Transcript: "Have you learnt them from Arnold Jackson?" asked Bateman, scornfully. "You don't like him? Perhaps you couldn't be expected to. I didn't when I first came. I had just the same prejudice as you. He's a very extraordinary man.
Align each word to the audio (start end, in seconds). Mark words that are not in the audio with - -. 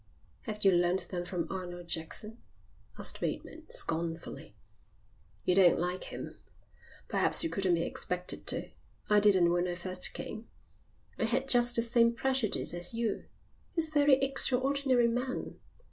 "Have 0.45 0.65
you 0.65 0.71
learnt 0.71 1.09
them 1.09 1.25
from 1.25 1.45
Arnold 1.51 1.87
Jackson?" 1.87 2.41
asked 2.97 3.19
Bateman, 3.21 3.69
scornfully. 3.69 4.55
"You 5.45 5.53
don't 5.53 5.77
like 5.77 6.05
him? 6.05 6.39
Perhaps 7.07 7.43
you 7.43 7.51
couldn't 7.51 7.75
be 7.75 7.83
expected 7.83 8.47
to. 8.47 8.71
I 9.11 9.19
didn't 9.19 9.51
when 9.51 9.67
I 9.67 9.75
first 9.75 10.15
came. 10.15 10.49
I 11.19 11.25
had 11.25 11.47
just 11.47 11.75
the 11.75 11.83
same 11.83 12.13
prejudice 12.15 12.73
as 12.73 12.95
you. 12.95 13.25
He's 13.73 13.89
a 13.89 13.91
very 13.91 14.15
extraordinary 14.15 15.07
man. 15.07 15.59